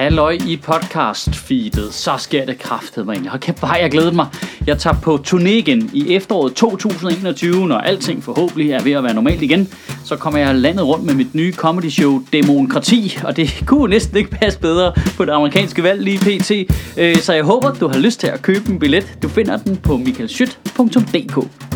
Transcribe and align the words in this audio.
Halløj 0.00 0.38
i 0.46 0.56
podcast-feedet. 0.56 1.92
Så 1.92 2.16
sker 2.18 2.46
det 2.46 2.58
kraftet 2.58 3.06
mig 3.06 3.12
egentlig. 3.12 3.30
Hold 3.30 3.40
kæft, 3.40 3.60
bare 3.60 3.72
jeg 3.72 3.90
glæder 3.90 4.12
mig. 4.12 4.26
Jeg 4.66 4.78
tager 4.78 4.96
på 5.02 5.18
turné 5.26 5.48
igen 5.48 5.90
i 5.92 6.14
efteråret 6.14 6.54
2021, 6.54 7.68
når 7.68 7.78
alting 7.78 8.24
forhåbentlig 8.24 8.70
er 8.70 8.82
ved 8.82 8.92
at 8.92 9.04
være 9.04 9.14
normalt 9.14 9.42
igen. 9.42 9.68
Så 10.04 10.16
kommer 10.16 10.40
jeg 10.40 10.54
landet 10.54 10.86
rundt 10.86 11.04
med 11.04 11.14
mit 11.14 11.34
nye 11.34 11.52
comedy 11.52 11.90
show, 11.90 12.22
Demokrati. 12.32 13.18
Og 13.24 13.36
det 13.36 13.60
kunne 13.66 13.90
næsten 13.90 14.16
ikke 14.16 14.30
passe 14.30 14.58
bedre 14.58 14.92
på 15.16 15.24
det 15.24 15.32
amerikanske 15.32 15.82
valg 15.82 16.02
lige 16.02 16.18
pt. 16.18 16.50
Øh, 16.96 17.16
så 17.16 17.32
jeg 17.32 17.44
håber, 17.44 17.72
du 17.72 17.88
har 17.88 17.98
lyst 17.98 18.20
til 18.20 18.26
at 18.26 18.42
købe 18.42 18.70
en 18.70 18.78
billet. 18.78 19.18
Du 19.22 19.28
finder 19.28 19.56
den 19.56 19.76
på 19.76 19.96
michaelschyt.dk. 19.96 21.69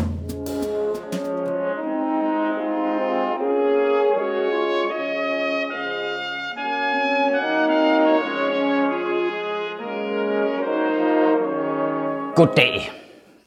Goddag. 12.35 12.91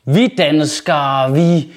Vi 0.05 0.27
danskere, 0.27 1.33
vi 1.33 1.73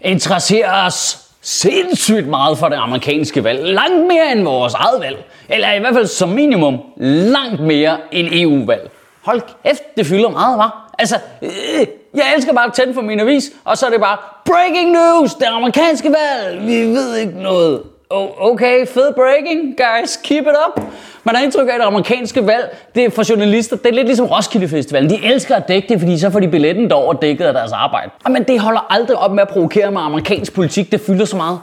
interesserer 0.00 0.86
os 0.86 1.18
sindssygt 1.42 2.26
meget 2.26 2.58
for 2.58 2.68
det 2.68 2.76
amerikanske 2.76 3.44
valg. 3.44 3.64
Langt 3.64 4.06
mere 4.06 4.32
end 4.32 4.44
vores 4.44 4.74
eget 4.74 5.00
valg. 5.00 5.24
Eller 5.48 5.72
i 5.72 5.78
hvert 5.78 5.94
fald 5.94 6.06
som 6.06 6.28
minimum 6.28 6.78
langt 6.96 7.60
mere 7.60 7.98
end 8.12 8.28
EU-valg. 8.32 8.90
Hold 9.22 9.42
kæft, 9.64 9.82
det 9.96 10.06
fylder 10.06 10.28
meget, 10.28 10.58
var. 10.58 10.94
Altså, 10.98 11.16
øh, 11.42 11.86
jeg 12.14 12.24
elsker 12.36 12.52
bare 12.52 12.66
at 12.66 12.72
tænde 12.72 12.94
for 12.94 13.02
min 13.02 13.20
avis, 13.20 13.50
og 13.64 13.78
så 13.78 13.86
er 13.86 13.90
det 13.90 14.00
bare 14.00 14.18
Breaking 14.44 14.90
news! 14.90 15.34
Det 15.34 15.46
amerikanske 15.46 16.08
valg! 16.08 16.66
Vi 16.66 16.80
ved 16.80 17.16
ikke 17.16 17.42
noget. 17.42 17.82
Oh, 18.10 18.52
okay, 18.52 18.86
fed 18.86 19.14
breaking, 19.14 19.76
guys. 19.76 20.16
Keep 20.16 20.42
it 20.46 20.54
up. 20.66 20.84
Man 21.24 21.34
har 21.34 21.42
indtryk 21.42 21.68
af, 21.68 21.72
at 21.72 21.80
det 21.80 21.86
amerikanske 21.86 22.46
valg, 22.46 22.76
det 22.94 23.04
er 23.04 23.10
for 23.10 23.30
journalister, 23.30 23.76
det 23.76 23.86
er 23.86 23.92
lidt 23.94 24.06
ligesom 24.06 24.26
Roskilde 24.26 24.68
Festivalen. 24.68 25.10
De 25.10 25.24
elsker 25.24 25.56
at 25.56 25.68
dække 25.68 25.88
det, 25.88 26.00
fordi 26.00 26.18
så 26.18 26.30
får 26.30 26.40
de 26.40 26.48
billetten 26.48 26.90
derover 26.90 27.12
dækket 27.12 27.44
af 27.44 27.52
deres 27.52 27.72
arbejde. 27.72 28.10
Og 28.24 28.30
men 28.30 28.42
det 28.42 28.60
holder 28.60 28.86
aldrig 28.90 29.16
op 29.16 29.32
med 29.32 29.42
at 29.42 29.48
provokere 29.48 29.90
med 29.90 30.00
amerikansk 30.00 30.54
politik, 30.54 30.92
det 30.92 31.00
fylder 31.00 31.24
så 31.24 31.36
meget. 31.36 31.60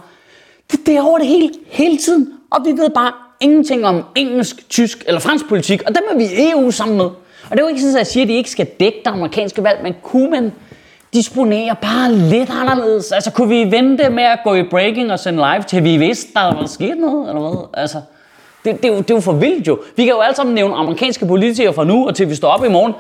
Det, 0.71 0.80
det 0.86 0.95
er 0.95 1.02
over 1.02 1.17
det 1.17 1.27
hele, 1.27 1.49
hele 1.67 1.97
tiden. 1.97 2.33
Og 2.52 2.66
vi 2.66 2.71
ved 2.71 2.89
bare 2.89 3.11
ingenting 3.39 3.86
om 3.86 4.05
engelsk, 4.16 4.69
tysk 4.69 5.03
eller 5.08 5.19
fransk 5.19 5.49
politik, 5.49 5.83
og 5.88 5.95
dem 5.95 6.03
er 6.11 6.17
vi 6.17 6.23
i 6.23 6.52
EU 6.52 6.71
sammen 6.71 6.97
med. 6.97 7.05
Og 7.05 7.52
det 7.52 7.59
er 7.59 7.64
jo 7.64 7.67
ikke 7.67 7.81
sådan, 7.81 7.95
at 7.95 7.99
jeg 7.99 8.08
siger, 8.08 8.23
at 8.23 8.27
de 8.27 8.33
ikke 8.33 8.49
skal 8.49 8.66
dække 8.66 8.97
det 9.05 9.11
amerikanske 9.11 9.64
valg, 9.64 9.80
men 9.83 9.95
kunne 10.03 10.30
man 10.30 10.52
disponere 11.14 11.75
bare 11.81 12.14
lidt 12.14 12.50
anderledes? 12.50 13.11
Altså, 13.11 13.31
kunne 13.31 13.50
vi 13.50 13.72
vente 13.72 14.09
med 14.09 14.23
at 14.23 14.39
gå 14.44 14.53
i 14.53 14.64
breaking 14.64 15.11
og 15.11 15.20
sende 15.20 15.38
live, 15.38 15.64
til 15.64 15.83
vi 15.83 15.97
vidste, 15.97 16.33
der 16.33 16.42
var 16.42 16.66
sket 16.66 16.97
noget, 16.97 17.30
eller 17.30 17.42
hvad? 17.42 17.81
Altså, 17.81 18.02
det, 18.66 18.83
det, 18.83 18.86
er 18.86 18.94
jo, 18.94 18.97
det 18.97 19.11
er 19.11 19.16
jo 19.16 19.22
for 19.22 19.33
vildt 19.33 19.67
jo. 19.67 19.80
Vi 19.95 20.03
kan 20.03 20.14
jo 20.14 20.20
alle 20.20 20.36
sammen 20.36 20.55
nævne 20.55 20.75
amerikanske 20.75 21.25
politikere 21.25 21.73
fra 21.73 21.83
nu 21.83 22.08
og 22.08 22.16
til 22.16 22.30
vi 22.30 22.36
står 22.36 22.50
op 22.50 22.66
i 22.66 22.70
morgen. 22.70 22.94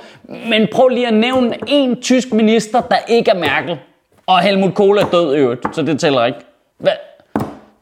Men 0.49 0.67
prøv 0.73 0.87
lige 0.87 1.07
at 1.07 1.13
nævne 1.13 1.55
en 1.67 2.01
tysk 2.01 2.33
minister, 2.33 2.81
der 2.81 2.95
ikke 3.07 3.31
er 3.31 3.39
Merkel. 3.39 3.77
Og 4.27 4.39
Helmut 4.39 4.73
Kohl 4.73 4.97
er 4.97 5.05
død 5.05 5.35
i 5.35 5.37
øvrigt, 5.37 5.75
så 5.75 5.81
det 5.81 5.99
tæller 5.99 6.25
ikke. 6.25 6.39
Hvad? 6.77 6.91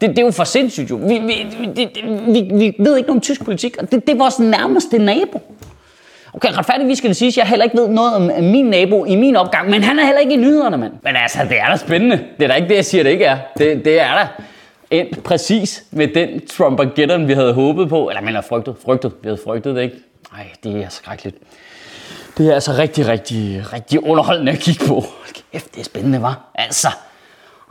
Det, 0.01 0.09
det 0.09 0.19
er 0.19 0.25
jo 0.25 0.31
for 0.31 0.43
sindssygt 0.43 0.89
jo. 0.89 0.95
Vi, 0.95 1.19
vi, 1.19 1.47
vi, 1.59 1.87
vi, 2.27 2.41
vi 2.53 2.75
ved 2.79 2.97
ikke 2.97 3.07
noget 3.07 3.09
om 3.09 3.21
tysk 3.21 3.45
politik, 3.45 3.77
og 3.77 3.91
det, 3.91 4.07
det 4.07 4.13
er 4.13 4.17
vores 4.17 4.39
nærmeste 4.39 4.97
nabo. 4.97 5.41
Okay, 6.43 6.57
retfærdigvis 6.57 6.97
skal 6.97 7.07
det 7.07 7.17
siges, 7.17 7.33
at 7.33 7.37
jeg 7.37 7.47
heller 7.47 7.63
ikke 7.63 7.77
ved 7.77 7.87
noget 7.87 8.15
om 8.15 8.43
min 8.43 8.65
nabo 8.65 9.05
i 9.05 9.15
min 9.15 9.35
opgang, 9.35 9.69
men 9.69 9.83
han 9.83 9.99
er 9.99 10.05
heller 10.05 10.19
ikke 10.19 10.33
i 10.33 10.37
nyhederne, 10.37 10.77
mand. 10.77 10.93
Men 11.03 11.15
altså, 11.15 11.39
det 11.49 11.59
er 11.59 11.65
da 11.65 11.77
spændende. 11.77 12.19
Det 12.37 12.43
er 12.43 12.47
da 12.47 12.53
ikke 12.53 12.67
det, 12.67 12.75
jeg 12.75 12.85
siger, 12.85 13.03
det 13.03 13.09
ikke 13.09 13.25
er. 13.25 13.37
Det, 13.57 13.85
det 13.85 14.01
er 14.01 14.13
da 14.13 14.27
endt 14.91 15.23
præcis 15.23 15.83
med 15.91 16.07
den 16.07 16.47
Trump-ageddon, 16.47 17.27
vi 17.27 17.33
havde 17.33 17.53
håbet 17.53 17.89
på. 17.89 18.09
Eller 18.09 18.21
men 18.21 18.43
frygtet, 18.49 18.75
frygtet. 18.85 19.11
Vi 19.21 19.27
havde 19.27 19.39
frygtet 19.43 19.75
det, 19.75 19.81
ikke? 19.81 19.95
Nej, 20.33 20.47
det 20.63 20.83
er 20.83 20.89
skrækkeligt. 20.89 21.37
Det 22.37 22.49
er 22.49 22.53
altså 22.53 22.71
rigtig, 22.77 23.07
rigtig, 23.07 23.73
rigtig 23.73 24.03
underholdende 24.03 24.51
at 24.51 24.59
kigge 24.59 24.85
på. 24.87 25.03
Kæft, 25.51 25.75
det 25.75 25.79
er 25.79 25.85
spændende, 25.85 26.21
var. 26.21 26.51
Altså, 26.55 26.87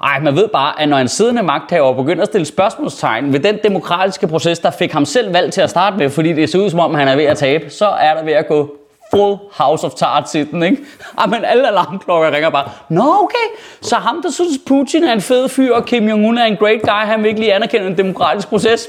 ej, 0.04 0.20
man 0.20 0.36
ved 0.36 0.48
bare, 0.48 0.82
at 0.82 0.88
når 0.88 0.96
en 0.96 1.08
siddende 1.08 1.42
magthaver 1.42 1.92
begynder 1.94 2.22
at 2.22 2.28
stille 2.28 2.44
spørgsmålstegn 2.44 3.32
ved 3.32 3.40
den 3.40 3.58
demokratiske 3.64 4.28
proces, 4.28 4.58
der 4.58 4.70
fik 4.70 4.92
ham 4.92 5.04
selv 5.04 5.32
valgt 5.32 5.54
til 5.54 5.60
at 5.60 5.70
starte 5.70 5.96
med, 5.96 6.10
fordi 6.10 6.32
det 6.32 6.50
ser 6.50 6.58
ud 6.58 6.70
som 6.70 6.80
om, 6.80 6.94
han 6.94 7.08
er 7.08 7.16
ved 7.16 7.24
at 7.24 7.38
tabe, 7.38 7.70
så 7.70 7.86
er 7.86 8.14
der 8.14 8.24
ved 8.24 8.32
at 8.32 8.48
gå 8.48 8.76
full 9.10 9.36
house 9.52 9.86
of 9.86 9.92
cards 9.92 10.34
i 10.34 10.44
den, 10.44 10.62
ikke? 10.62 10.76
Jamen, 11.20 11.44
alle 11.44 11.68
alarmklokker 11.68 12.30
ringer 12.30 12.50
bare. 12.50 12.70
Nå, 12.88 13.16
okay. 13.22 13.46
Så 13.80 13.96
ham, 13.96 14.22
der 14.22 14.30
synes, 14.30 14.58
Putin 14.66 15.04
er 15.04 15.12
en 15.12 15.20
fed 15.20 15.48
fyr, 15.48 15.74
og 15.74 15.84
Kim 15.84 16.08
Jong-un 16.08 16.38
er 16.38 16.44
en 16.44 16.56
great 16.56 16.82
guy, 16.82 17.06
han 17.06 17.22
vil 17.22 17.28
ikke 17.28 17.40
lige 17.40 17.54
anerkende 17.54 17.86
en 17.86 17.98
demokratisk 17.98 18.48
proces. 18.48 18.88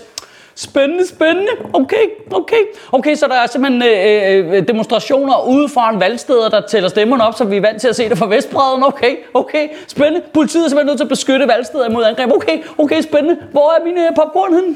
Spændende, 0.56 1.08
spændende. 1.08 1.52
Okay, 1.74 2.06
okay. 2.32 2.64
Okay, 2.92 3.16
så 3.16 3.28
der 3.28 3.36
er 3.36 3.48
simpelthen 3.48 3.84
øh, 3.84 4.48
øh, 4.48 4.58
øh, 4.58 4.68
demonstrationer 4.68 5.48
ude 5.48 5.70
foran 5.70 6.00
valgsteder, 6.00 6.50
der 6.50 6.62
tæller 6.62 6.90
stemmerne 6.90 7.24
op, 7.24 7.34
så 7.34 7.46
vi 7.46 7.58
er 7.58 7.62
vant 7.62 7.82
til 7.82 7.88
at 7.88 7.96
se 7.96 8.10
det 8.10 8.18
fra 8.18 8.28
Vestbreden. 8.28 8.84
Okay, 8.84 9.16
okay. 9.34 9.68
Spændende. 9.88 10.22
Politiet 10.34 10.66
er 10.66 10.70
simpelthen 10.70 10.88
nødt 10.88 10.98
til 10.98 11.06
at 11.06 11.10
beskytte 11.10 11.48
valgsteder 11.48 11.90
imod 11.90 12.04
angreb. 12.04 12.32
Okay, 12.32 12.64
okay, 12.78 13.02
spændende. 13.02 13.38
Hvor 13.52 13.74
er 13.80 13.86
mine 13.86 14.08
øh, 14.08 14.16
popcorn 14.16 14.54
henne? 14.54 14.76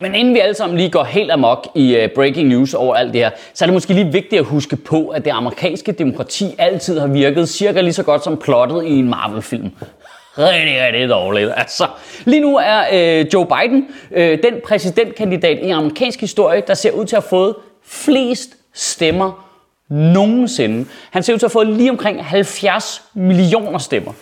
Men 0.00 0.14
inden 0.14 0.34
vi 0.34 0.38
alle 0.38 0.54
sammen 0.54 0.78
lige 0.78 0.90
går 0.90 1.04
helt 1.04 1.30
amok 1.30 1.68
i 1.74 1.96
uh, 2.04 2.10
breaking 2.14 2.48
news 2.48 2.74
over 2.74 2.94
alt 2.94 3.12
det 3.12 3.20
her, 3.20 3.30
så 3.54 3.64
er 3.64 3.66
det 3.66 3.74
måske 3.74 3.94
lige 3.94 4.12
vigtigt 4.12 4.40
at 4.40 4.44
huske 4.44 4.76
på, 4.76 5.08
at 5.08 5.24
det 5.24 5.30
amerikanske 5.30 5.92
demokrati 5.92 6.54
altid 6.58 6.98
har 6.98 7.06
virket 7.06 7.48
cirka 7.48 7.80
lige 7.80 7.92
så 7.92 8.02
godt 8.02 8.24
som 8.24 8.36
plottet 8.36 8.84
i 8.84 8.98
en 8.98 9.08
Marvel-film. 9.08 9.70
Rigtig, 10.38 10.82
rigtig 10.82 11.08
dårligt. 11.08 11.50
Altså, 11.56 11.86
lige 12.24 12.40
nu 12.40 12.56
er 12.56 12.84
øh, 12.92 13.26
Joe 13.34 13.46
Biden 13.46 13.88
øh, 14.10 14.38
den 14.42 14.54
præsidentkandidat 14.64 15.58
i 15.62 15.70
amerikansk 15.70 16.20
historie, 16.20 16.62
der 16.66 16.74
ser 16.74 16.90
ud 16.90 17.04
til 17.04 17.16
at 17.16 17.22
have 17.22 17.28
fået 17.28 17.54
flest 17.84 18.56
stemmer 18.74 19.48
nogensinde. 19.90 20.86
Han 21.10 21.22
ser 21.22 21.32
ud 21.34 21.38
til 21.38 21.46
at 21.46 21.52
have 21.52 21.64
fået 21.64 21.76
lige 21.76 21.90
omkring 21.90 22.24
70 22.24 23.02
millioner 23.14 23.78
stemmer. 23.78 24.12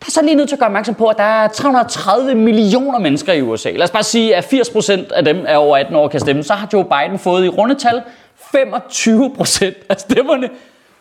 Der 0.00 0.06
er 0.06 0.10
så 0.10 0.22
lige 0.22 0.34
nødt 0.34 0.48
til 0.48 0.56
at 0.56 0.58
gøre 0.58 0.68
opmærksom 0.68 0.94
på, 0.94 1.06
at 1.06 1.16
der 1.16 1.22
er 1.22 1.48
330 1.48 2.34
millioner 2.34 2.98
mennesker 2.98 3.32
i 3.32 3.42
USA. 3.42 3.70
Lad 3.70 3.82
os 3.82 3.90
bare 3.90 4.02
sige, 4.02 4.36
at 4.36 4.44
80% 4.44 5.14
af 5.14 5.24
dem 5.24 5.44
er 5.48 5.56
over 5.56 5.76
18 5.76 5.96
år 5.96 6.08
kan 6.08 6.20
stemme. 6.20 6.42
Så 6.42 6.54
har 6.54 6.68
Joe 6.72 6.84
Biden 6.84 7.18
fået 7.18 7.44
i 7.44 7.48
rundetal 7.48 8.02
25% 8.54 9.86
af 9.88 10.00
stemmerne, 10.00 10.48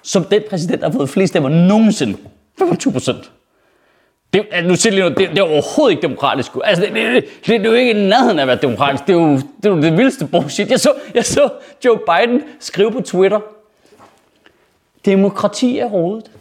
som 0.02 0.24
den 0.24 0.42
præsident 0.50 0.82
der 0.82 0.90
har 0.90 0.98
fået 0.98 1.10
flest 1.10 1.32
stemmer 1.32 1.50
nogensinde. 1.50 2.18
25%. 2.62 3.45
Det, 4.36 4.46
altså, 4.52 4.70
nu 4.70 4.76
siger 4.76 4.92
lige 4.92 5.02
noget, 5.02 5.18
det, 5.18 5.30
det 5.30 5.40
er 5.40 5.44
overhovedet 5.44 5.92
ikke 5.92 6.02
demokratisk. 6.02 6.52
Altså, 6.64 6.84
det, 6.86 6.94
det, 6.94 7.14
det, 7.14 7.26
det, 7.46 7.66
er 7.66 7.70
jo 7.70 7.74
ikke 7.74 7.92
i 7.92 8.08
nærheden 8.08 8.40
af 8.40 8.44
at 8.44 8.48
være 8.48 8.60
demokratisk. 8.62 9.08
Det 9.08 9.16
er 9.16 9.20
jo 9.20 9.32
det, 9.32 9.66
er 9.66 9.70
jo 9.70 9.82
det 9.82 9.98
vildeste 9.98 10.26
bullshit. 10.26 10.72
Jeg 10.72 10.80
så, 10.80 10.94
jeg 11.14 11.26
så 11.26 11.50
Joe 11.86 11.98
Biden 11.98 12.44
skrive 12.60 12.92
på 12.92 13.02
Twitter, 13.02 13.40
demokrati 15.06 15.80
er 15.80 15.86
rodet. 15.86 16.32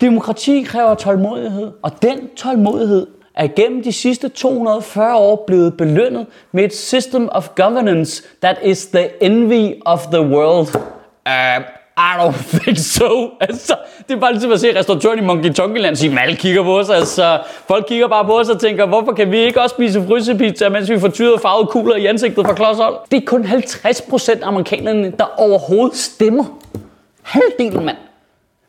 Demokrati 0.00 0.62
kræver 0.62 0.94
tålmodighed, 0.94 1.70
og 1.82 2.02
den 2.02 2.28
tålmodighed 2.36 3.06
er 3.34 3.48
gennem 3.56 3.82
de 3.82 3.92
sidste 3.92 4.28
240 4.28 5.16
år 5.16 5.44
blevet 5.46 5.76
belønnet 5.76 6.26
med 6.52 6.64
et 6.64 6.74
system 6.74 7.28
of 7.32 7.48
governance 7.56 8.22
that 8.42 8.58
is 8.62 8.86
the 8.86 9.24
envy 9.24 9.74
of 9.84 10.06
the 10.06 10.20
world. 10.20 10.68
Uh, 11.26 11.64
i 11.96 12.16
don't 12.18 12.34
think 12.58 12.78
so. 12.78 13.30
Altså, 13.40 13.76
det 14.08 14.14
er 14.14 14.20
bare 14.20 14.32
ligesom 14.32 14.52
at 14.52 14.60
se 14.60 14.78
restauratøren 14.78 15.18
i 15.18 15.22
Monkey 15.22 15.52
Tonkyland 15.52 15.96
sige, 15.96 16.20
alle 16.20 16.36
kigger 16.36 16.62
på 16.62 16.78
os. 16.78 16.90
Altså, 16.90 17.40
folk 17.68 17.84
kigger 17.88 18.08
bare 18.08 18.24
på 18.24 18.38
os 18.38 18.48
og 18.48 18.60
tænker, 18.60 18.86
hvorfor 18.86 19.12
kan 19.12 19.32
vi 19.32 19.38
ikke 19.38 19.60
også 19.60 19.74
spise 19.74 20.04
frysepizza, 20.08 20.68
mens 20.68 20.90
vi 20.90 21.00
får 21.00 21.08
tyret 21.08 21.40
farvede 21.40 21.66
kugler 21.66 21.96
i 21.96 22.06
ansigtet 22.06 22.46
fra 22.46 22.54
klodshold? 22.54 22.96
Det 23.10 23.16
er 23.16 23.26
kun 23.26 23.44
50% 23.44 24.42
af 24.42 24.48
amerikanerne, 24.48 25.12
der 25.18 25.40
overhovedet 25.40 25.96
stemmer. 25.96 26.44
Halvdelen, 27.22 27.84
mand. 27.84 27.96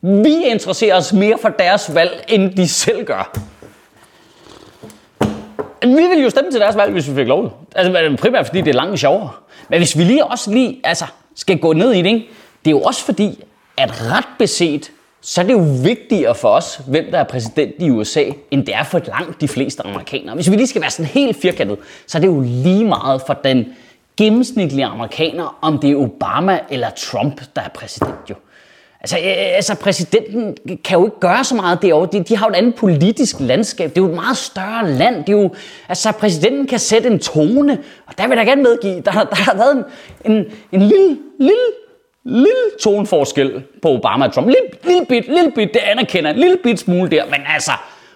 Vi 0.02 0.44
interesserer 0.44 0.98
os 0.98 1.14
mere 1.14 1.38
for 1.42 1.50
deres 1.50 1.96
valg, 1.96 2.24
end 2.28 2.52
de 2.52 2.68
selv 2.68 3.06
gør. 3.06 3.32
Vi 5.82 6.08
vil 6.16 6.24
jo 6.24 6.30
stemme 6.30 6.52
til 6.52 6.60
deres 6.60 6.76
valg, 6.76 6.92
hvis 6.92 7.10
vi 7.10 7.16
fik 7.16 7.28
lov. 7.28 7.68
Altså 7.76 8.16
primært 8.20 8.46
fordi 8.46 8.62
det 8.62 8.70
er 8.70 8.74
langt 8.74 9.00
sjovere. 9.00 9.30
Men 9.70 9.80
hvis 9.80 9.98
vi 9.98 10.04
lige 10.04 10.26
også 10.26 10.52
lige 10.52 10.82
altså, 10.84 11.06
skal 11.36 11.58
gå 11.58 11.74
ned 11.74 11.92
i 11.92 11.98
det, 11.98 12.06
ikke? 12.06 12.30
Det 12.66 12.72
er 12.72 12.76
jo 12.76 12.82
også 12.82 13.06
fordi, 13.06 13.44
at 13.78 14.12
ret 14.12 14.28
beset, 14.40 14.92
så 15.22 15.42
er 15.42 15.46
det 15.46 15.54
jo 15.54 15.66
vigtigere 15.84 16.36
for 16.36 16.50
os, 16.50 16.82
hvem 16.88 17.06
der 17.12 17.20
er 17.20 17.24
præsident 17.24 17.74
i 17.80 17.90
USA, 17.90 18.24
end 18.52 18.66
det 18.66 18.76
er 18.76 18.84
for 18.84 19.02
langt 19.08 19.42
de 19.42 19.48
fleste 19.48 19.86
amerikanere. 19.86 20.36
Hvis 20.36 20.52
vi 20.52 20.56
lige 20.56 20.68
skal 20.68 20.82
være 20.82 20.92
sådan 20.92 21.12
helt 21.12 21.38
firkantet, 21.42 21.78
så 22.08 22.18
er 22.18 22.20
det 22.20 22.28
jo 22.28 22.40
lige 22.40 22.86
meget 22.86 23.22
for 23.28 23.34
den 23.34 23.66
gennemsnitlige 24.18 24.86
amerikaner, 24.86 25.58
om 25.62 25.80
det 25.80 25.92
er 25.92 25.96
Obama 25.96 26.60
eller 26.70 26.90
Trump, 26.90 27.42
der 27.56 27.62
er 27.62 27.70
præsident 27.70 28.30
jo. 28.30 28.36
Altså, 29.02 29.18
øh, 29.18 29.24
øh, 29.24 29.56
altså, 29.56 29.76
præsidenten 29.76 30.58
kan 30.84 31.00
jo 31.00 31.06
ikke 31.06 31.20
gøre 31.20 31.44
så 31.44 31.56
meget 31.56 31.82
derovre. 31.82 32.10
De, 32.12 32.24
de 32.24 32.38
har 32.38 32.46
jo 32.46 32.52
et 32.52 32.56
andet 32.56 32.76
politisk 32.76 33.36
landskab. 33.40 33.90
Det 33.90 33.98
er 33.98 34.02
jo 34.02 34.08
et 34.08 34.16
meget 34.16 34.38
større 34.38 34.92
land. 34.92 35.16
Det 35.16 35.30
er 35.30 35.42
jo, 35.42 35.54
altså, 35.90 36.12
præsidenten 36.12 36.68
kan 36.68 36.80
sætte 36.80 37.10
en 37.10 37.20
tone, 37.20 37.78
og 38.06 38.18
der 38.18 38.28
vil 38.28 38.38
jeg 38.38 38.46
gerne 38.46 38.64
medgive, 38.64 38.96
der, 38.96 39.12
der 39.12 39.36
har 39.36 39.56
været 39.56 39.86
en, 40.26 40.32
en, 40.32 40.46
en 40.72 40.82
lille, 40.82 41.18
lille, 41.40 41.66
lille 42.26 42.78
toneforskel 42.82 43.64
på 43.82 43.90
Obama 43.90 44.26
og 44.26 44.34
Trump. 44.34 44.48
Lille, 44.48 44.62
lille 44.84 45.06
bit, 45.06 45.28
lille 45.28 45.52
bit, 45.56 45.74
det 45.74 45.80
anerkender 45.80 46.30
en 46.30 46.38
lille 46.38 46.58
bit 46.64 46.80
smule 46.80 47.12
der, 47.12 47.26
men 47.26 47.40
altså, 47.54 47.72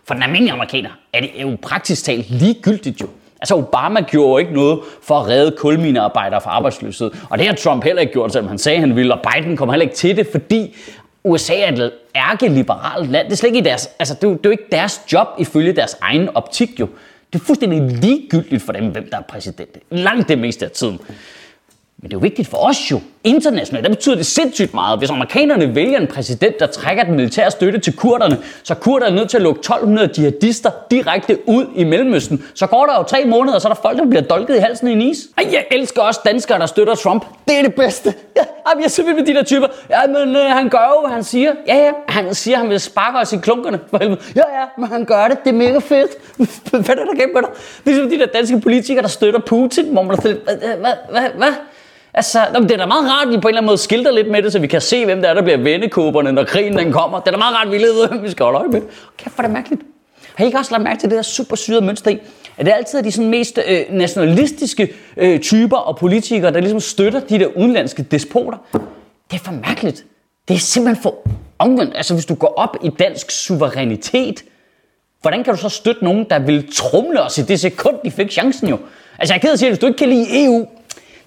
for 0.06 0.14
den 0.14 0.24
almindelige 0.24 0.54
amerikaner 0.54 0.90
er 1.14 1.20
det 1.20 1.32
jo 1.42 1.58
praktisk 1.62 2.04
talt 2.04 2.30
ligegyldigt 2.30 3.02
jo. 3.02 3.08
Altså 3.42 3.56
Obama 3.56 4.02
gjorde 4.02 4.42
ikke 4.42 4.54
noget 4.54 4.80
for 5.02 5.20
at 5.20 5.28
redde 5.28 5.52
kulminearbejdere 5.58 6.42
fra 6.42 6.50
arbejdsløshed. 6.50 7.12
Og 7.30 7.38
det 7.38 7.48
har 7.48 7.56
Trump 7.56 7.84
heller 7.84 8.02
ikke 8.02 8.14
gjort, 8.14 8.34
selvom 8.34 8.48
han 8.50 8.58
sagde, 8.58 8.80
han 8.80 8.96
ville. 8.96 9.14
Og 9.14 9.20
Biden 9.34 9.58
kommer 9.58 9.74
heller 9.74 9.84
ikke 9.84 9.96
til 9.96 10.18
det, 10.18 10.28
fordi 10.32 10.76
USA 11.24 11.54
er 11.60 11.72
et 11.72 11.92
ærkeliberalt 12.16 13.12
land. 13.12 13.26
Det 13.26 13.34
er 13.34 13.38
slet 13.38 13.56
ikke 13.56 13.70
deres, 13.70 13.90
altså 14.00 14.14
det 14.14 14.24
er, 14.24 14.28
jo, 14.28 14.34
det 14.34 14.46
er 14.46 14.50
jo 14.50 14.52
ikke 14.52 14.68
deres 14.72 15.02
job 15.14 15.28
ifølge 15.38 15.74
deres 15.74 15.98
egen 16.02 16.30
optik 16.36 16.80
jo. 16.80 16.88
Det 17.34 17.42
er 17.42 17.46
fuldstændig 17.46 17.82
ligegyldigt 17.82 18.64
for 18.64 18.74
dem, 18.74 18.92
hvem 18.92 19.10
der 19.12 19.18
er 19.18 19.22
præsident. 19.22 19.78
Langt 19.92 20.30
det 20.30 20.40
meste 20.40 20.66
af 20.66 20.72
tiden. 20.72 21.00
Men 22.02 22.10
det 22.12 22.16
er 22.16 22.20
jo 22.20 22.22
vigtigt 22.22 22.48
for 22.48 22.58
os 22.58 22.92
jo, 22.92 23.00
internationalt. 23.24 23.84
Der 23.86 23.90
betyder 23.90 24.16
det 24.16 24.26
sindssygt 24.26 24.74
meget. 24.74 25.00
Hvis 25.00 25.10
amerikanerne 25.10 25.76
vælger 25.76 26.00
en 26.00 26.08
præsident, 26.08 26.60
der 26.60 26.68
trækker 26.68 27.04
den 27.04 27.16
militære 27.16 27.52
støtte 27.52 27.80
til 27.80 27.96
kurderne, 27.96 28.38
så 28.64 28.74
er 28.74 28.78
kurderne 28.78 29.16
nødt 29.16 29.30
til 29.30 29.38
at 29.38 29.44
lukke 29.44 29.60
1200 29.60 30.10
jihadister 30.18 30.72
direkte 30.92 31.38
ud 31.46 31.66
i 31.76 31.84
Mellemøsten. 31.84 32.44
Så 32.56 32.68
går 32.68 32.86
der 32.86 32.94
jo 32.98 33.04
tre 33.04 33.26
måneder, 33.26 33.56
og 33.56 33.62
så 33.62 33.68
er 33.68 33.74
der 33.74 33.82
folk, 33.82 33.98
der 33.98 34.06
bliver 34.06 34.22
dolket 34.22 34.56
i 34.56 34.60
halsen 34.60 34.88
i 34.88 34.92
en 34.92 35.02
is. 35.02 35.18
Ej, 35.38 35.50
jeg 35.52 35.66
elsker 35.72 36.02
også 36.02 36.20
danskere, 36.26 36.60
der 36.60 36.66
støtter 36.66 36.96
Trump. 36.96 37.26
Det 37.48 37.58
er 37.58 37.62
det 37.62 37.76
bedste. 37.76 38.14
Ja, 38.36 38.42
jeg 38.78 38.84
er 38.84 38.88
simpelthen 38.88 39.26
med 39.26 39.34
de 39.34 39.40
der 39.40 39.46
typer. 39.46 39.68
Ja, 39.90 40.08
men 40.08 40.36
øh, 40.36 40.44
han 40.44 40.70
gør 40.70 40.94
jo, 40.96 41.08
hvad 41.08 41.14
han 41.14 41.24
siger. 41.24 41.52
Ja, 41.68 41.76
ja, 41.76 41.92
han 42.08 42.36
siger, 42.36 42.58
han 42.58 42.70
vil 42.70 42.80
sparke 42.80 43.18
os 43.18 43.34
i 43.34 43.38
klunkerne. 43.38 43.80
For 43.90 43.98
helvede. 43.98 44.20
Ja, 44.36 44.60
ja, 44.60 44.66
men 44.78 44.88
han 44.90 45.06
gør 45.06 45.28
det. 45.28 45.38
Det 45.44 45.50
er 45.50 45.54
mega 45.54 45.78
fedt. 45.78 46.12
hvad 46.72 46.80
er 46.80 47.06
der 47.06 47.16
gennem 47.16 47.34
med 47.34 47.42
dig? 47.42 47.50
Det 47.52 47.86
ligesom 47.86 48.10
de 48.10 48.20
der 48.20 48.26
danske 48.26 48.60
politikere, 48.60 49.02
der 49.02 49.10
støtter 49.10 49.40
Putin. 49.40 49.86
Hvor 49.92 50.02
man 50.02 50.18
er 50.18 50.22
hvad, 50.22 50.94
hvad, 51.10 51.30
hvad? 51.38 51.54
Altså, 52.14 52.40
det 52.62 52.72
er 52.72 52.78
da 52.78 52.86
meget 52.86 53.12
rart, 53.12 53.28
at 53.28 53.34
vi 53.34 53.38
på 53.38 53.48
en 53.48 53.52
eller 53.52 53.62
anden 53.62 53.68
måde 53.68 53.78
skilter 53.78 54.12
lidt 54.12 54.32
med 54.32 54.42
det, 54.42 54.52
så 54.52 54.60
vi 54.60 54.68
kan 54.68 54.82
se, 54.82 55.06
hvem 55.06 55.22
der 55.22 55.30
er, 55.30 55.34
der 55.34 55.42
bliver 55.42 55.58
vendekåberne, 55.58 56.32
når 56.32 56.44
krigen 56.44 56.78
den 56.78 56.92
kommer. 56.92 57.20
Det 57.20 57.28
er 57.28 57.32
da 57.32 57.38
meget 57.38 57.56
rart, 57.56 57.68
at 57.68 57.74
vi 57.74 57.78
ved, 57.78 58.08
hvem 58.08 58.24
vi 58.26 58.32
skal 58.32 58.44
holde 58.44 58.60
øje 58.60 58.68
med. 58.68 58.82
Kæft, 59.18 59.36
hvor 59.36 59.44
er 59.44 59.48
det 59.48 59.54
mærkeligt. 59.54 59.82
Har 60.36 60.44
I 60.44 60.48
ikke 60.48 60.58
også 60.58 60.72
lagt 60.72 60.84
mærke 60.84 61.00
til 61.00 61.10
det 61.10 61.16
der 61.16 61.22
super 61.22 61.56
syrede 61.56 61.86
mønster 61.86 62.12
i? 62.12 62.20
At 62.58 62.66
det 62.66 62.72
altid 62.72 63.00
er 63.00 63.04
de 63.04 63.12
sådan 63.12 63.30
mest 63.30 63.60
øh, 63.68 63.82
nationalistiske 63.90 64.94
øh, 65.18 65.40
typer 65.40 65.78
og 65.78 65.98
politikere, 65.98 66.54
der 66.54 66.60
ligesom 66.60 66.80
støtter 66.80 67.20
de 67.20 67.40
der 67.40 67.48
udenlandske 67.48 68.04
despoter? 68.04 68.58
Det 69.32 69.40
er 69.40 69.44
for 69.44 69.52
mærkeligt. 69.52 70.06
Det 70.48 70.54
er 70.54 70.60
simpelthen 70.60 71.04
for 71.04 71.16
omvendt. 71.60 71.98
Altså, 71.98 72.14
hvis 72.14 72.26
du 72.26 72.36
går 72.36 72.54
op 72.58 72.78
i 72.84 72.90
dansk 72.90 73.32
suverænitet, 73.32 74.44
hvordan 75.22 75.44
kan 75.44 75.54
du 75.54 75.60
så 75.60 75.70
støtte 75.70 76.04
nogen, 76.04 76.26
der 76.30 76.40
vil 76.40 76.74
trumle 76.74 77.22
os 77.22 77.38
i 77.38 77.42
det 77.42 77.60
sekund, 77.60 77.96
de 78.06 78.12
fik 78.12 78.32
chancen 78.32 78.68
jo? 78.68 78.78
Altså, 79.20 79.34
jeg 79.34 79.38
er 79.38 79.42
ked 79.42 79.50
af 79.50 79.54
at 79.54 79.60
sige, 79.60 79.68
at 79.68 79.72
hvis 79.72 79.80
du 79.80 79.88
ikke 79.88 79.98
kan 79.98 80.10
lide 80.10 80.46
EU, 80.46 80.68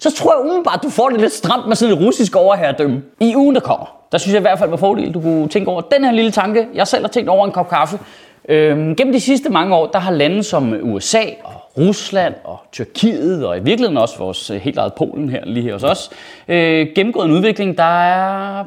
så 0.01 0.15
tror 0.15 0.33
jeg 0.33 0.41
umiddelbart, 0.41 0.75
at 0.75 0.83
du 0.83 0.89
får 0.89 1.09
det 1.09 1.21
lidt 1.21 1.33
stramt 1.33 1.67
med 1.67 1.75
sådan 1.75 1.95
et 1.95 2.01
russisk 2.05 2.35
overherredømme. 2.35 3.01
I 3.19 3.35
ugen, 3.35 3.55
der 3.55 3.61
kommer, 3.61 3.85
der 4.11 4.17
synes 4.17 4.33
jeg 4.33 4.39
i 4.39 4.41
hvert 4.41 4.59
fald 4.59 4.69
med 4.69 4.77
fordel, 4.77 5.13
du 5.13 5.21
kunne 5.21 5.47
tænke 5.47 5.71
over 5.71 5.81
den 5.81 6.03
her 6.03 6.11
lille 6.11 6.31
tanke. 6.31 6.67
Jeg 6.73 6.87
selv 6.87 7.03
har 7.03 7.09
tænkt 7.09 7.29
over 7.29 7.45
en 7.45 7.51
kop 7.51 7.69
kaffe. 7.69 7.99
Øhm, 8.49 8.95
gennem 8.95 9.13
de 9.13 9.19
sidste 9.19 9.49
mange 9.49 9.75
år, 9.75 9.87
der 9.87 9.99
har 9.99 10.11
lande 10.11 10.43
som 10.43 10.75
USA 10.81 11.21
og 11.43 11.53
Rusland 11.77 12.33
og 12.43 12.59
Tyrkiet 12.71 13.45
og 13.45 13.57
i 13.57 13.59
virkeligheden 13.59 13.97
også 13.97 14.17
vores 14.17 14.49
øh, 14.49 14.61
helt 14.61 14.77
eget 14.77 14.93
Polen 14.93 15.29
her 15.29 15.45
lige 15.45 15.63
her 15.63 15.73
hos 15.73 15.83
os, 15.83 16.09
øh, 16.47 16.87
gennemgået 16.95 17.25
en 17.25 17.31
udvikling, 17.31 17.77
der 17.77 18.01
er 18.01 18.63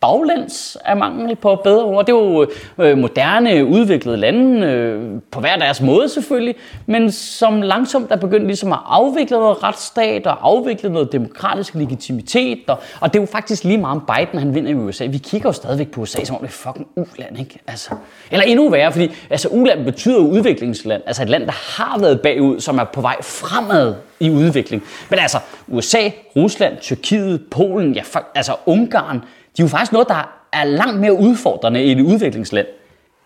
baglands 0.00 0.76
af 0.84 0.96
mangel 0.96 1.36
på 1.36 1.56
bedre 1.64 1.84
ord. 1.84 2.06
Det 2.06 2.12
er 2.12 2.16
jo 2.16 2.46
øh, 2.78 2.98
moderne, 2.98 3.64
udviklede 3.64 4.16
lande, 4.16 4.66
øh, 4.66 5.20
på 5.30 5.40
hver 5.40 5.56
deres 5.56 5.80
måde 5.80 6.08
selvfølgelig, 6.08 6.54
men 6.86 7.12
som 7.12 7.62
langsomt 7.62 8.12
er 8.12 8.16
begyndt 8.16 8.46
ligesom 8.46 8.72
at 8.72 8.78
afvikle 8.86 9.36
noget 9.36 9.62
retsstat 9.62 10.26
og 10.26 10.48
afvikle 10.48 10.90
noget 10.90 11.12
demokratisk 11.12 11.74
legitimitet. 11.74 12.58
Og, 12.66 12.78
og 13.00 13.12
det 13.12 13.18
er 13.18 13.22
jo 13.22 13.26
faktisk 13.26 13.64
lige 13.64 13.78
meget 13.78 14.00
om 14.00 14.06
Biden, 14.16 14.38
han 14.38 14.54
vinder 14.54 14.70
i 14.70 14.74
USA. 14.74 15.06
Vi 15.06 15.18
kigger 15.18 15.48
jo 15.48 15.52
stadigvæk 15.52 15.90
på 15.90 16.00
USA, 16.00 16.24
som 16.24 16.36
om 16.36 16.42
det 16.42 16.48
er 16.48 16.52
fucking 16.52 16.86
uland, 16.96 17.38
ikke? 17.38 17.58
Altså, 17.66 17.90
eller 18.30 18.44
endnu 18.44 18.68
værre, 18.68 18.92
fordi 18.92 19.10
altså, 19.30 19.48
uland 19.48 19.84
betyder 19.84 20.18
udviklingsland. 20.18 21.02
Altså 21.06 21.22
et 21.22 21.28
land, 21.28 21.46
der 21.46 21.82
har 21.82 21.98
været 21.98 22.20
bagud, 22.20 22.60
som 22.60 22.78
er 22.78 22.84
på 22.84 23.00
vej 23.00 23.16
fremad 23.22 23.94
i 24.20 24.30
udvikling. 24.30 24.82
Men 25.10 25.18
altså, 25.18 25.38
USA, 25.68 26.10
Rusland, 26.36 26.76
Tyrkiet, 26.80 27.42
Polen, 27.50 27.92
ja, 27.92 28.02
altså 28.34 28.52
Ungarn, 28.66 29.22
de 29.56 29.62
er 29.62 29.66
jo 29.66 29.68
faktisk 29.68 29.92
noget, 29.92 30.08
der 30.08 30.28
er 30.52 30.64
langt 30.64 31.00
mere 31.00 31.12
udfordrende 31.12 31.82
end 31.82 32.00
et 32.00 32.06
udviklingsland. 32.06 32.66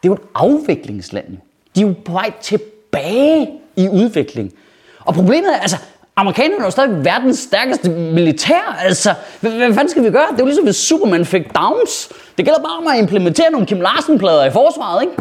Det 0.02 0.08
er 0.08 0.12
jo 0.12 0.14
et 0.14 0.20
afviklingsland. 0.34 1.26
De 1.74 1.82
er 1.82 1.86
jo 1.86 1.94
på 2.04 2.12
vej 2.12 2.32
tilbage 2.40 3.50
i 3.76 3.88
udvikling. 3.88 4.52
Og 5.00 5.14
problemet 5.14 5.54
er, 5.54 5.58
altså, 5.60 5.76
amerikanerne 6.16 6.60
er 6.60 6.64
jo 6.64 6.70
stadig 6.70 7.04
verdens 7.04 7.38
stærkeste 7.38 7.90
militær. 7.90 8.76
Altså, 8.80 9.14
hvad, 9.40 9.52
hvad 9.52 9.74
fanden 9.74 9.88
skal 9.88 10.04
vi 10.04 10.10
gøre? 10.10 10.26
Det 10.30 10.34
er 10.34 10.42
jo 10.42 10.46
ligesom, 10.46 10.64
hvis 10.64 10.76
Superman 10.76 11.24
fik 11.24 11.54
downs. 11.54 12.12
Det 12.38 12.44
gælder 12.44 12.60
bare 12.60 12.78
om 12.78 12.86
at 12.86 12.98
implementere 12.98 13.50
nogle 13.50 13.66
Kim 13.66 13.80
Larsen-plader 13.80 14.44
i 14.44 14.50
forsvaret, 14.50 15.02
ikke? 15.02 15.14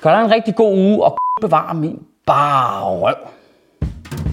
Gør 0.00 0.10
der 0.10 0.24
en 0.24 0.30
rigtig 0.30 0.56
god 0.56 0.78
uge, 0.78 1.04
og 1.04 1.18
bevare 1.40 1.74
min 1.74 1.98
bare 2.26 2.84
røv. 2.84 3.14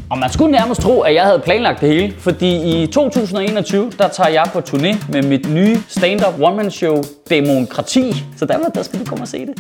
Og 0.10 0.18
man 0.18 0.30
skulle 0.32 0.52
nærmest 0.52 0.82
tro, 0.82 1.02
at 1.02 1.14
jeg 1.14 1.24
havde 1.24 1.40
planlagt 1.40 1.82
det 1.82 1.90
hele, 1.90 2.14
fordi 2.18 2.84
i 2.84 2.88
2021, 2.88 3.92
der 3.98 4.08
tager 4.08 4.30
jeg 4.30 4.50
på 4.54 4.60
turné 4.60 5.12
med 5.12 5.24
mit 5.24 5.54
nye 5.54 5.78
stand-up 5.88 6.40
one-man 6.40 6.72
show 6.72 7.04
Demokrati. 7.30 8.24
Så 8.38 8.46
der, 8.46 8.70
der 8.76 8.84
skal 8.84 9.00
du 9.00 9.06
komme 9.06 9.24
og 9.24 9.28
se 9.28 9.46
det. 9.46 9.54